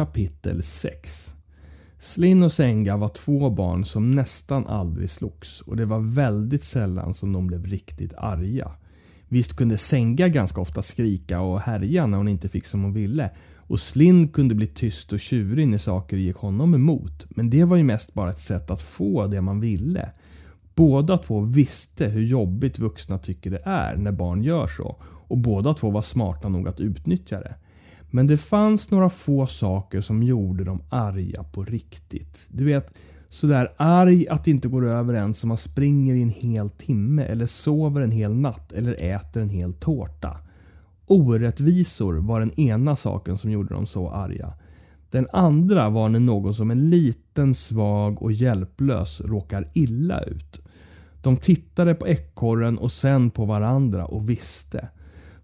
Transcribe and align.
Kapitel 0.00 0.62
6 0.62 1.34
Slin 1.98 2.42
och 2.42 2.52
Senga 2.52 2.96
var 2.96 3.08
två 3.08 3.50
barn 3.50 3.84
som 3.84 4.10
nästan 4.10 4.66
aldrig 4.66 5.10
slogs 5.10 5.60
och 5.60 5.76
det 5.76 5.84
var 5.84 5.98
väldigt 5.98 6.64
sällan 6.64 7.14
som 7.14 7.32
de 7.32 7.46
blev 7.46 7.66
riktigt 7.66 8.14
arga. 8.16 8.70
Visst 9.28 9.56
kunde 9.56 9.78
Senga 9.78 10.28
ganska 10.28 10.60
ofta 10.60 10.82
skrika 10.82 11.40
och 11.40 11.60
härja 11.60 12.06
när 12.06 12.18
hon 12.18 12.28
inte 12.28 12.48
fick 12.48 12.66
som 12.66 12.82
hon 12.82 12.92
ville 12.92 13.30
och 13.56 13.80
Slin 13.80 14.28
kunde 14.28 14.54
bli 14.54 14.66
tyst 14.66 15.12
och 15.12 15.20
tjurig 15.20 15.68
när 15.68 15.78
saker 15.78 16.16
gick 16.16 16.36
honom 16.36 16.74
emot. 16.74 17.26
Men 17.30 17.50
det 17.50 17.64
var 17.64 17.76
ju 17.76 17.84
mest 17.84 18.14
bara 18.14 18.30
ett 18.30 18.40
sätt 18.40 18.70
att 18.70 18.82
få 18.82 19.26
det 19.26 19.40
man 19.40 19.60
ville. 19.60 20.10
Båda 20.74 21.18
två 21.18 21.40
visste 21.40 22.06
hur 22.06 22.22
jobbigt 22.22 22.78
vuxna 22.78 23.18
tycker 23.18 23.50
det 23.50 23.62
är 23.64 23.96
när 23.96 24.12
barn 24.12 24.42
gör 24.42 24.66
så 24.66 24.96
och 25.02 25.38
båda 25.38 25.74
två 25.74 25.90
var 25.90 26.02
smarta 26.02 26.48
nog 26.48 26.68
att 26.68 26.80
utnyttja 26.80 27.40
det. 27.40 27.54
Men 28.10 28.26
det 28.26 28.36
fanns 28.36 28.90
några 28.90 29.10
få 29.10 29.46
saker 29.46 30.00
som 30.00 30.22
gjorde 30.22 30.64
dem 30.64 30.82
arga 30.88 31.42
på 31.42 31.64
riktigt. 31.64 32.38
Du 32.48 32.64
vet, 32.64 32.98
sådär 33.28 33.72
arg 33.76 34.28
att 34.28 34.44
det 34.44 34.50
inte 34.50 34.68
går 34.68 34.86
över 34.86 35.14
en 35.14 35.34
som 35.34 35.48
man 35.48 35.58
springer 35.58 36.14
i 36.14 36.22
en 36.22 36.28
hel 36.28 36.70
timme 36.70 37.22
eller 37.22 37.46
sover 37.46 38.00
en 38.00 38.10
hel 38.10 38.34
natt 38.34 38.72
eller 38.72 39.02
äter 39.02 39.42
en 39.42 39.48
hel 39.48 39.72
tårta. 39.72 40.36
Orättvisor 41.06 42.14
var 42.14 42.40
den 42.40 42.60
ena 42.60 42.96
saken 42.96 43.38
som 43.38 43.50
gjorde 43.50 43.74
dem 43.74 43.86
så 43.86 44.10
arga. 44.10 44.52
Den 45.10 45.26
andra 45.32 45.88
var 45.88 46.08
när 46.08 46.20
någon 46.20 46.54
som 46.54 46.70
är 46.70 46.74
liten, 46.74 47.54
svag 47.54 48.22
och 48.22 48.32
hjälplös 48.32 49.20
råkar 49.20 49.68
illa 49.74 50.22
ut. 50.22 50.60
De 51.22 51.36
tittade 51.36 51.94
på 51.94 52.08
ekorren 52.08 52.78
och 52.78 52.92
sen 52.92 53.30
på 53.30 53.44
varandra 53.44 54.04
och 54.04 54.30
visste. 54.30 54.88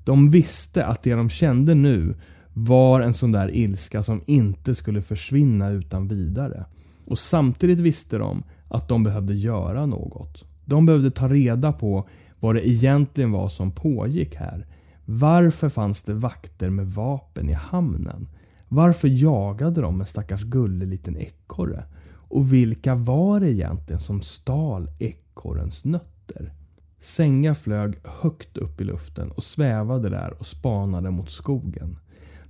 De 0.05 0.31
visste 0.31 0.87
att 0.87 1.03
det 1.03 1.15
de 1.15 1.31
kände 1.31 1.75
nu 1.75 2.15
var 2.59 3.01
en 3.01 3.15
sån 3.15 3.33
där 3.33 3.57
ilska 3.57 4.03
som 4.03 4.23
inte 4.27 4.75
skulle 4.75 5.03
försvinna 5.03 5.71
utan 5.71 6.09
vidare. 6.09 6.65
Och 7.07 7.19
samtidigt 7.19 7.81
visste 7.81 8.19
de 8.19 8.43
att 8.69 8.89
de 8.89 9.05
behövde 9.05 9.35
göra 9.35 9.87
något. 9.87 10.45
De 10.65 10.87
behövde 10.87 11.11
ta 11.11 11.29
reda 11.29 11.73
på 11.73 12.09
vad 12.41 12.55
det 12.55 12.69
egentligen 12.69 13.33
var 13.33 13.49
som 13.49 13.71
pågick 13.71 14.35
här. 14.35 14.67
Varför 15.05 15.69
fanns 15.69 16.03
det 16.03 16.15
vakter 16.15 16.71
med 16.71 16.87
vapen 16.87 17.49
i 17.49 17.53
hamnen? 17.53 18.29
Varför 18.69 19.09
jagade 19.09 19.81
de 19.81 20.01
en 20.01 20.07
stackars 20.07 20.43
gullig 20.43 20.89
liten 20.89 21.17
ekorre? 21.17 21.85
Och 22.09 22.53
vilka 22.53 22.95
var 22.95 23.41
det 23.41 23.53
egentligen 23.53 24.01
som 24.01 24.23
stal 24.23 24.91
ekorrens 24.99 25.85
nötter? 25.85 26.53
Sänga 27.01 27.55
flög 27.55 27.95
högt 28.05 28.57
upp 28.57 28.81
i 28.81 28.85
luften 28.85 29.31
och 29.31 29.45
svävade 29.45 30.09
där 30.09 30.35
och 30.39 30.47
spanade 30.47 31.11
mot 31.11 31.31
skogen. 31.31 31.99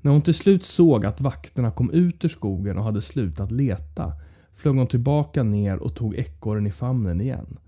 När 0.06 0.12
hon 0.12 0.22
till 0.22 0.34
slut 0.34 0.64
såg 0.64 1.06
att 1.06 1.20
vakterna 1.20 1.70
kom 1.70 1.90
ut 1.90 2.24
ur 2.24 2.28
skogen 2.28 2.78
och 2.78 2.84
hade 2.84 3.02
slutat 3.02 3.50
leta 3.50 4.12
flög 4.54 4.76
hon 4.76 4.86
tillbaka 4.86 5.42
ner 5.42 5.76
och 5.76 5.94
tog 5.94 6.14
ekorren 6.14 6.66
i 6.66 6.70
famnen 6.70 7.20
igen. 7.20 7.58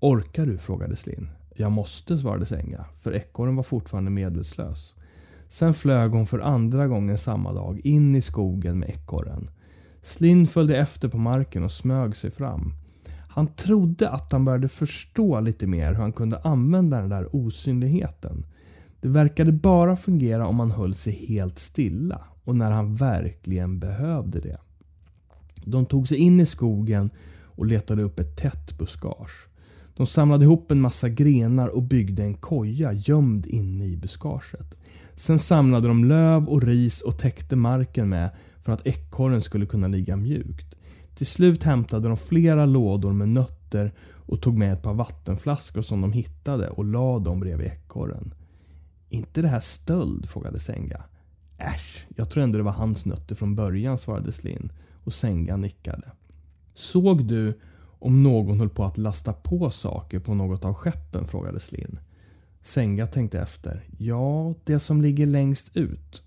Orkar 0.00 0.46
du? 0.46 0.58
frågade 0.58 0.96
Slin. 0.96 1.30
Jag 1.54 1.72
måste, 1.72 2.18
svarade 2.18 2.46
Sänga, 2.46 2.84
för 3.02 3.14
ekorren 3.14 3.56
var 3.56 3.62
fortfarande 3.62 4.10
medvetslös. 4.10 4.94
Sen 5.48 5.74
flög 5.74 6.10
hon 6.10 6.26
för 6.26 6.38
andra 6.38 6.86
gången 6.86 7.18
samma 7.18 7.52
dag 7.52 7.80
in 7.84 8.16
i 8.16 8.22
skogen 8.22 8.78
med 8.78 8.88
ekorren. 8.88 9.50
Slin 10.02 10.46
följde 10.46 10.76
efter 10.76 11.08
på 11.08 11.18
marken 11.18 11.64
och 11.64 11.72
smög 11.72 12.16
sig 12.16 12.30
fram. 12.30 12.72
Han 13.28 13.46
trodde 13.46 14.10
att 14.10 14.32
han 14.32 14.44
började 14.44 14.68
förstå 14.68 15.40
lite 15.40 15.66
mer 15.66 15.88
hur 15.88 16.00
han 16.00 16.12
kunde 16.12 16.38
använda 16.38 17.00
den 17.00 17.08
där 17.08 17.36
osynligheten. 17.36 18.46
Det 19.00 19.08
verkade 19.08 19.52
bara 19.52 19.96
fungera 19.96 20.46
om 20.46 20.60
han 20.60 20.70
höll 20.70 20.94
sig 20.94 21.12
helt 21.12 21.58
stilla 21.58 22.20
och 22.44 22.56
när 22.56 22.70
han 22.70 22.94
verkligen 22.94 23.78
behövde 23.78 24.40
det. 24.40 24.58
De 25.64 25.86
tog 25.86 26.08
sig 26.08 26.16
in 26.16 26.40
i 26.40 26.46
skogen 26.46 27.10
och 27.42 27.66
letade 27.66 28.02
upp 28.02 28.20
ett 28.20 28.36
tätt 28.36 28.78
buskage. 28.78 29.48
De 29.96 30.06
samlade 30.06 30.44
ihop 30.44 30.70
en 30.70 30.80
massa 30.80 31.08
grenar 31.08 31.68
och 31.68 31.82
byggde 31.82 32.22
en 32.22 32.34
koja 32.34 32.92
gömd 32.92 33.46
inne 33.46 33.84
i 33.84 33.96
buskaget. 33.96 34.74
Sen 35.14 35.38
samlade 35.38 35.88
de 35.88 36.04
löv 36.04 36.48
och 36.48 36.62
ris 36.62 37.00
och 37.00 37.18
täckte 37.18 37.56
marken 37.56 38.08
med 38.08 38.30
för 38.62 38.72
att 38.72 38.86
ekorren 38.86 39.42
skulle 39.42 39.66
kunna 39.66 39.88
ligga 39.88 40.16
mjukt. 40.16 40.74
Till 41.14 41.26
slut 41.26 41.62
hämtade 41.62 42.08
de 42.08 42.16
flera 42.16 42.66
lådor 42.66 43.12
med 43.12 43.28
nötter 43.28 43.92
och 44.26 44.40
tog 44.40 44.58
med 44.58 44.72
ett 44.72 44.82
par 44.82 44.94
vattenflaskor 44.94 45.82
som 45.82 46.00
de 46.00 46.12
hittade 46.12 46.68
och 46.68 46.84
lade 46.84 47.24
dem 47.24 47.40
bredvid 47.40 47.66
ekorren. 47.66 48.34
Inte 49.08 49.42
det 49.42 49.48
här 49.48 49.60
stöld? 49.60 50.28
frågade 50.28 50.60
Senga. 50.60 51.02
Äsch, 51.58 52.06
jag 52.16 52.30
tror 52.30 52.42
ändå 52.42 52.58
det 52.58 52.64
var 52.64 52.72
hans 52.72 53.06
nötter 53.06 53.34
från 53.34 53.56
början, 53.56 53.98
svarade 53.98 54.32
Slin 54.32 54.72
och 55.04 55.14
Senga 55.14 55.56
nickade. 55.56 56.12
Såg 56.74 57.24
du 57.24 57.60
om 57.98 58.22
någon 58.22 58.58
höll 58.58 58.68
på 58.68 58.84
att 58.84 58.98
lasta 58.98 59.32
på 59.32 59.70
saker 59.70 60.18
på 60.18 60.34
något 60.34 60.64
av 60.64 60.74
skeppen? 60.74 61.26
frågade 61.26 61.60
Slin. 61.60 61.98
Senga 62.62 63.06
tänkte 63.06 63.40
efter. 63.40 63.84
Ja, 63.98 64.54
det 64.64 64.80
som 64.80 65.00
ligger 65.00 65.26
längst 65.26 65.76
ut. 65.76 66.22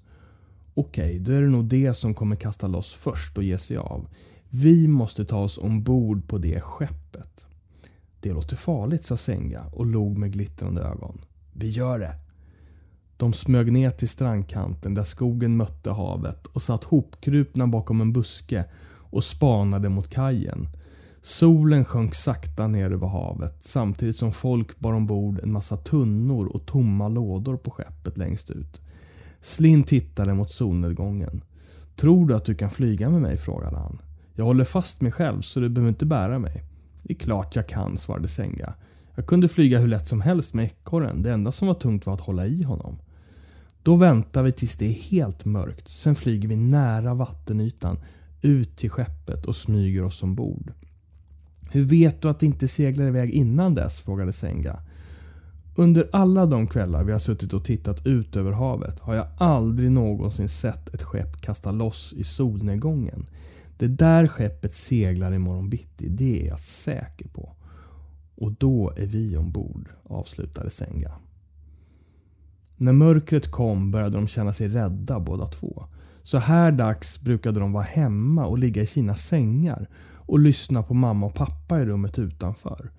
Okej, 0.74 1.20
då 1.20 1.31
är 1.31 1.41
det 1.41 1.47
nog 1.47 1.66
det 1.66 1.94
som 1.94 2.14
kommer 2.14 2.36
kasta 2.36 2.68
loss 2.68 2.94
först 2.94 3.38
och 3.38 3.44
ge 3.44 3.58
sig 3.58 3.78
av. 3.78 4.08
Vi 4.50 4.88
måste 4.88 5.25
ta 5.25 5.38
oss 5.38 5.58
ombord 5.58 6.28
på 6.28 6.38
det 6.38 6.62
skeppet. 6.62 7.46
Det 8.20 8.34
låter 8.34 8.56
farligt, 8.56 9.06
sa 9.06 9.18
Senga 9.18 9.64
och 9.74 9.86
log 9.86 10.18
med 10.18 10.34
glittrande 10.34 10.81
ögon. 10.81 11.22
Vi 11.53 11.70
gör 11.70 12.00
det, 12.00 12.16
de 13.22 13.34
smög 13.34 13.72
ner 13.72 13.92
till 13.92 14.09
strandkanten 14.09 14.94
där 14.94 15.04
skogen 15.04 15.58
mötte 15.58 15.92
havet 15.92 16.46
och 16.48 16.62
satt 16.62 16.84
hopkrupna 16.84 17.68
bakom 17.68 18.02
en 18.02 18.14
buske 18.14 18.66
och 18.86 19.24
spanade 19.24 19.90
mot 19.90 20.09
kajen. 20.09 20.68
Solen 21.22 21.86
sjönk 21.86 22.16
sakta 22.16 22.68
ner 22.68 22.92
över 22.92 23.08
havet 23.08 23.59
samtidigt 23.64 24.16
som 24.16 24.32
folk 24.32 24.80
bar 24.80 24.94
ombord 24.94 25.40
en 25.44 25.52
massa 25.52 25.78
tunnor 25.78 26.48
och 26.48 26.66
tomma 26.66 27.08
lådor 27.08 27.58
på 27.58 27.72
skeppet 27.72 28.18
längst 28.18 28.50
ut. 28.50 28.82
Slin 29.42 29.84
tittade 29.84 30.34
mot 30.34 30.52
solnedgången. 30.52 31.44
Tror 31.96 32.28
du 32.28 32.36
att 32.36 32.46
du 32.46 32.56
kan 32.56 32.70
flyga 32.72 33.09
med 33.09 33.22
mig? 33.22 33.38
frågade 33.38 33.78
han. 33.78 34.02
Jag 34.34 34.46
håller 34.46 34.66
fast 34.66 35.02
mig 35.02 35.12
själv 35.12 35.42
så 35.42 35.59
du 35.59 35.70
behöver 35.70 35.90
inte 35.90 36.06
bära 36.06 36.40
mig. 36.40 36.64
Det 37.03 37.14
är 37.14 37.18
klart 37.18 37.56
jag 37.56 37.68
kan, 37.68 37.98
svarade 37.98 38.28
Senga. 38.28 38.74
Jag 39.16 39.26
kunde 39.26 39.48
flyga 39.48 39.80
hur 39.80 39.88
lätt 39.88 40.08
som 40.08 40.22
helst 40.22 40.53
med 40.53 40.66
ekorren. 40.66 41.24
Det 41.24 41.32
enda 41.32 41.52
som 41.52 41.68
var 41.68 41.76
tungt 41.76 42.06
var 42.06 42.14
att 42.14 42.22
hålla 42.22 42.46
i 42.46 42.64
honom. 42.64 42.98
Då 43.84 43.96
väntar 43.96 44.44
vi 44.44 44.52
tills 44.52 44.75
det 44.75 44.86
är 44.86 44.94
helt 44.94 45.46
mörkt. 45.46 45.90
Sen 45.90 46.16
flyger 46.16 46.50
vi 46.50 46.56
nära 46.56 47.14
vattenytan 47.14 48.00
ut 48.42 48.78
till 48.78 48.90
skeppet 48.90 49.46
och 49.46 49.56
smyger 49.56 50.03
oss 50.03 50.24
ombord. 50.24 50.74
Hur 51.72 51.84
vet 51.84 52.22
du 52.22 52.30
att 52.30 52.40
det 52.40 52.46
inte 52.46 52.68
seglar 52.68 53.08
iväg 53.08 53.30
innan 53.30 53.74
dess? 53.74 54.00
frågade 54.00 54.34
Senga. 54.34 54.80
Under 55.75 56.09
alla 56.12 56.46
de 56.46 56.68
kvällar 56.68 57.03
vi 57.03 57.12
har 57.12 57.20
suttit 57.20 57.53
och 57.53 57.66
tittat 57.66 58.06
ut 58.06 58.36
över 58.36 58.52
havet 58.52 59.00
har 59.00 59.16
jag 59.16 59.28
aldrig 59.38 59.91
någonsin 59.91 60.50
sett 60.50 60.94
ett 60.94 61.02
skepp 61.02 61.41
kasta 61.41 61.72
loss 61.72 62.14
i 62.18 62.24
solnedgången. 62.24 63.25
Det 63.78 63.88
där 63.88 64.28
skeppet 64.28 64.75
seglar 64.75 65.34
imorgon 65.34 65.70
bitti, 65.70 66.09
det 66.09 66.44
är 66.44 66.47
jag 66.47 66.59
säker 66.59 67.28
på. 67.28 67.56
Och 68.36 68.52
då 68.52 68.94
är 68.97 69.06
vi 69.06 69.38
ombord, 69.38 69.90
avslutade 70.03 70.70
Senga. 70.70 71.12
När 72.81 72.94
mörkret 72.94 73.52
kom 73.52 73.92
började 73.92 74.18
de 74.18 74.28
känna 74.28 74.53
sig 74.53 74.68
rädda 74.68 75.19
båda 75.19 75.46
två. 75.47 75.86
Så 76.24 76.38
här 76.38 76.72
dags 76.72 77.22
brukade 77.22 77.59
de 77.59 77.74
vara 77.74 77.84
hemma 77.84 78.46
och 78.46 78.58
ligga 78.58 78.81
i 78.81 78.86
sina 78.86 79.16
sängar 79.16 79.90
och 80.16 80.40
lyssna 80.40 80.84
på 80.84 80.94
mamma 80.94 81.25
och 81.25 81.34
pappa 81.34 81.81
i 81.81 81.86
rummet 81.86 82.20
utanför. 82.20 82.91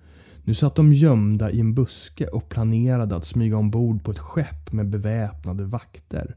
Nu 0.43 0.53
satt 0.55 0.75
de 0.75 0.93
gömda 0.93 1.51
i 1.51 1.59
en 1.59 1.73
buske 1.73 2.27
och 2.27 2.49
planerade 2.49 3.15
att 3.15 3.25
smyga 3.25 3.57
ombord 3.57 4.03
på 4.03 4.11
ett 4.11 4.19
skepp 4.19 4.71
med 4.71 4.89
beväpnade 4.89 5.63
vakter. 5.63 6.35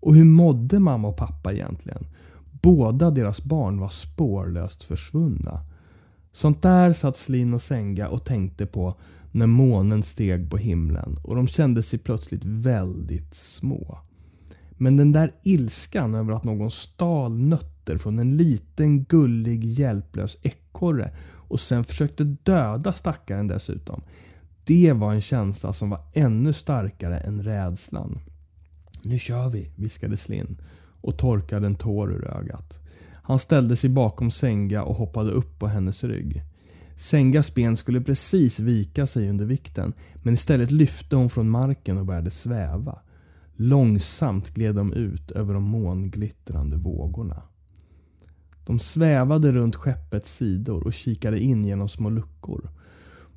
Och 0.00 0.14
hur 0.14 0.24
mådde 0.24 0.78
mamma 0.78 1.08
och 1.08 1.16
pappa 1.16 1.52
egentligen? 1.52 2.06
Båda 2.50 3.10
deras 3.10 3.42
barn 3.42 3.80
var 3.80 3.88
spårlöst 3.88 4.84
försvunna. 4.84 5.60
Sånt 6.38 6.62
där 6.62 6.92
satt 6.92 7.16
Slin 7.16 7.54
och 7.54 7.62
Senga 7.62 8.08
och 8.08 8.24
tänkte 8.24 8.66
på 8.66 8.94
när 9.32 9.46
månen 9.46 10.02
steg 10.02 10.50
på 10.50 10.56
himlen 10.56 11.18
och 11.24 11.36
de 11.36 11.48
kände 11.48 11.82
sig 11.82 11.98
plötsligt 11.98 12.44
väldigt 12.44 13.34
små. 13.34 13.98
Men 14.70 14.96
den 14.96 15.12
där 15.12 15.32
ilskan 15.42 16.14
över 16.14 16.32
att 16.32 16.44
någon 16.44 16.70
stal 16.70 17.38
nötter 17.38 17.98
från 17.98 18.18
en 18.18 18.36
liten 18.36 19.04
gullig 19.04 19.64
hjälplös 19.64 20.36
ekorre 20.42 21.16
och 21.30 21.60
sen 21.60 21.84
försökte 21.84 22.24
döda 22.24 22.92
stackaren 22.92 23.48
dessutom. 23.48 24.02
Det 24.64 24.92
var 24.92 25.12
en 25.12 25.20
känsla 25.20 25.72
som 25.72 25.90
var 25.90 26.00
ännu 26.14 26.52
starkare 26.52 27.18
än 27.18 27.42
rädslan. 27.42 28.18
Nu 29.02 29.18
kör 29.18 29.48
vi, 29.48 29.70
viskade 29.76 30.16
Slin 30.16 30.60
och 31.00 31.18
torkade 31.18 31.66
en 31.66 31.76
tår 31.76 32.12
ur 32.12 32.24
ögat. 32.24 32.78
Han 33.28 33.38
ställde 33.38 33.76
sig 33.76 33.90
bakom 33.90 34.30
Senga 34.30 34.82
och 34.82 34.94
hoppade 34.94 35.30
upp 35.30 35.58
på 35.58 35.66
hennes 35.66 36.04
rygg. 36.04 36.42
Sengas 36.96 37.54
ben 37.54 37.76
skulle 37.76 38.00
precis 38.00 38.60
vika 38.60 39.06
sig 39.06 39.30
under 39.30 39.44
vikten 39.44 39.92
men 40.22 40.34
istället 40.34 40.70
lyfte 40.70 41.16
hon 41.16 41.30
från 41.30 41.50
marken 41.50 41.98
och 41.98 42.06
började 42.06 42.30
sväva. 42.30 42.98
Långsamt 43.56 44.54
gled 44.54 44.74
de 44.74 44.92
ut 44.92 45.30
över 45.30 45.54
de 45.54 45.62
månglittrande 45.62 46.76
vågorna. 46.76 47.42
De 48.66 48.78
svävade 48.78 49.52
runt 49.52 49.76
skeppets 49.76 50.36
sidor 50.36 50.86
och 50.86 50.92
kikade 50.92 51.40
in 51.40 51.64
genom 51.64 51.88
små 51.88 52.10
luckor. 52.10 52.70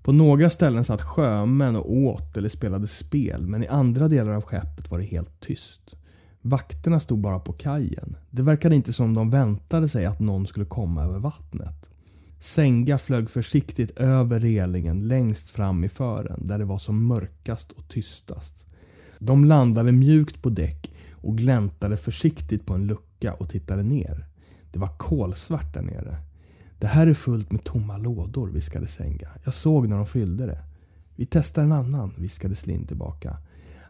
På 0.03 0.11
några 0.11 0.49
ställen 0.49 0.85
satt 0.85 1.01
sjömän 1.01 1.75
och 1.75 1.93
åt 1.93 2.37
eller 2.37 2.49
spelade 2.49 2.87
spel 2.87 3.47
men 3.47 3.63
i 3.63 3.67
andra 3.67 4.07
delar 4.07 4.31
av 4.31 4.41
skeppet 4.41 4.91
var 4.91 4.99
det 4.99 5.05
helt 5.05 5.39
tyst. 5.39 5.95
Vakterna 6.41 6.99
stod 6.99 7.19
bara 7.19 7.39
på 7.39 7.53
kajen. 7.53 8.15
Det 8.29 8.41
verkade 8.41 8.75
inte 8.75 8.93
som 8.93 9.13
de 9.13 9.29
väntade 9.29 9.89
sig 9.89 10.05
att 10.05 10.19
någon 10.19 10.47
skulle 10.47 10.65
komma 10.65 11.03
över 11.03 11.19
vattnet. 11.19 11.89
Senga 12.39 12.97
flög 12.97 13.29
försiktigt 13.29 13.91
över 13.91 14.39
relingen 14.39 15.07
längst 15.07 15.49
fram 15.49 15.83
i 15.83 15.89
fören 15.89 16.47
där 16.47 16.59
det 16.59 16.65
var 16.65 16.77
som 16.77 17.07
mörkast 17.07 17.71
och 17.71 17.87
tystast. 17.87 18.65
De 19.19 19.45
landade 19.45 19.91
mjukt 19.91 20.41
på 20.41 20.49
däck 20.49 20.93
och 21.11 21.37
gläntade 21.37 21.97
försiktigt 21.97 22.65
på 22.65 22.73
en 22.73 22.87
lucka 22.87 23.33
och 23.33 23.49
tittade 23.49 23.83
ner. 23.83 24.25
Det 24.71 24.79
var 24.79 24.97
kolsvart 24.97 25.73
där 25.73 25.81
nere. 25.81 26.17
Det 26.79 26.87
här 26.87 27.07
är 27.07 27.13
fullt 27.13 27.51
med 27.51 27.63
tomma 27.63 27.97
lådor, 27.97 28.49
viskade 28.49 28.87
Senga. 28.87 29.29
Jag 29.43 29.53
såg 29.53 29.87
när 29.87 29.97
de 29.97 30.05
fyllde 30.05 30.45
det. 30.45 30.63
Vi 31.15 31.25
testar 31.25 31.63
en 31.63 31.71
annan, 31.71 32.13
viskade 32.17 32.55
Slin 32.55 32.87
tillbaka. 32.87 33.37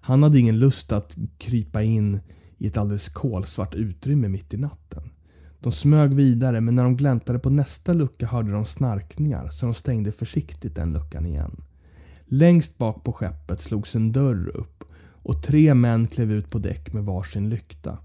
Han 0.01 0.23
hade 0.23 0.39
ingen 0.39 0.59
lust 0.59 0.91
att 0.91 1.17
krypa 1.37 1.83
in 1.83 2.19
i 2.61 2.67
ett 2.67 2.77
alldeles 2.77 3.09
kolsvart 3.09 3.75
utrymme 3.75 4.27
mitt 4.27 4.53
i 4.53 4.57
natten. 4.57 5.03
De 5.59 5.71
smög 5.71 6.13
vidare 6.13 6.61
men 6.61 6.75
när 6.75 6.83
de 6.83 6.97
gläntade 6.97 7.39
på 7.39 7.49
nästa 7.49 7.93
lucka 7.93 8.27
hörde 8.27 8.51
de 8.51 8.65
snarkningar 8.65 9.49
så 9.49 9.65
de 9.65 9.75
stängde 9.75 10.11
försiktigt 10.11 10.75
den 10.75 10.93
luckan 10.93 11.25
igen. 11.25 11.63
Längst 12.25 12.77
bak 12.77 13.03
på 13.03 13.13
skeppet 13.13 13.61
slogs 13.61 13.95
en 13.95 14.11
dörr 14.11 14.57
upp 14.57 14.83
och 15.23 15.43
tre 15.43 15.73
män 15.73 16.07
klev 16.07 16.31
ut 16.31 16.49
på 16.49 16.59
däck 16.59 16.93
med 16.93 17.05
varsin 17.05 17.49
lykta. 17.49 17.97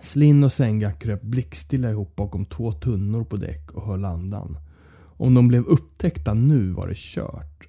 Slinn 0.00 0.44
och 0.44 0.52
Senga 0.52 0.92
kröp 0.92 1.22
blickstilla 1.22 1.90
ihop 1.90 2.16
bakom 2.16 2.44
två 2.44 2.72
tunnor 2.72 3.24
på 3.24 3.36
däck 3.36 3.70
och 3.70 3.86
höll 3.86 4.04
andan. 4.04 4.58
Om 5.00 5.34
de 5.34 5.48
blev 5.48 5.64
upptäckta 5.64 6.34
nu 6.34 6.70
var 6.70 6.88
det 6.88 6.96
kört. 6.96 7.67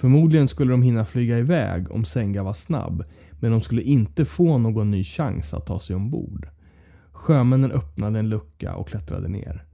Förmodligen 0.00 0.48
skulle 0.48 0.70
de 0.70 0.82
hinna 0.82 1.04
flyga 1.04 1.38
iväg 1.38 1.90
om 1.90 2.04
Senga 2.04 2.42
var 2.42 2.52
snabb 2.52 3.04
men 3.40 3.50
de 3.50 3.60
skulle 3.60 3.82
inte 3.82 4.24
få 4.24 4.58
någon 4.58 4.90
ny 4.90 5.04
chans 5.04 5.54
att 5.54 5.66
ta 5.66 5.80
sig 5.80 5.96
ombord. 5.96 6.48
Sjömännen 7.12 7.72
öppnade 7.72 8.18
en 8.18 8.28
lucka 8.28 8.74
och 8.74 8.88
klättrade 8.88 9.28
ner. 9.28 9.64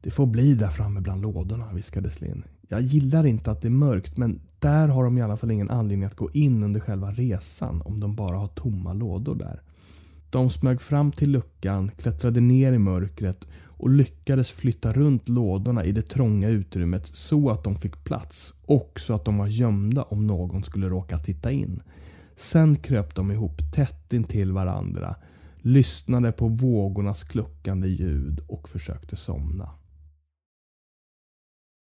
Det 0.00 0.10
får 0.10 0.26
bli 0.26 0.54
där 0.54 0.68
framme 0.68 1.00
bland 1.00 1.22
lådorna, 1.22 1.72
viskade 1.72 2.10
Slin. 2.10 2.44
Jag 2.68 2.80
gillar 2.80 3.26
inte 3.26 3.50
att 3.50 3.62
det 3.62 3.68
är 3.68 3.70
mörkt 3.70 4.16
men 4.16 4.40
där 4.58 4.88
har 4.88 5.04
de 5.04 5.18
i 5.18 5.22
alla 5.22 5.36
fall 5.36 5.50
ingen 5.50 5.70
anledning 5.70 6.06
att 6.06 6.16
gå 6.16 6.30
in 6.32 6.62
under 6.62 6.80
själva 6.80 7.12
resan 7.12 7.82
om 7.82 8.00
de 8.00 8.14
bara 8.14 8.36
har 8.36 8.48
tomma 8.48 8.92
lådor 8.92 9.34
där. 9.34 9.62
De 10.30 10.50
smög 10.50 10.80
fram 10.80 11.12
till 11.12 11.30
luckan, 11.30 11.90
klättrade 11.98 12.40
ner 12.40 12.72
i 12.72 12.78
mörkret 12.78 13.48
och 13.84 13.90
lyckades 13.90 14.50
flytta 14.50 14.92
runt 14.92 15.28
lådorna 15.28 15.84
i 15.84 15.92
det 15.92 16.02
trånga 16.02 16.48
utrymmet 16.48 17.06
så 17.06 17.50
att 17.50 17.64
de 17.64 17.76
fick 17.76 18.04
plats 18.04 18.54
och 18.66 19.00
så 19.00 19.14
att 19.14 19.24
de 19.24 19.38
var 19.38 19.46
gömda 19.46 20.02
om 20.02 20.26
någon 20.26 20.62
skulle 20.62 20.88
råka 20.88 21.18
titta 21.18 21.50
in. 21.50 21.82
Sen 22.36 22.76
kröp 22.76 23.14
de 23.14 23.32
ihop 23.32 23.72
tätt 23.74 24.12
intill 24.12 24.52
varandra, 24.52 25.16
lyssnade 25.56 26.32
på 26.32 26.48
vågornas 26.48 27.24
kluckande 27.24 27.88
ljud 27.88 28.40
och 28.48 28.68
försökte 28.68 29.16
somna. 29.16 29.70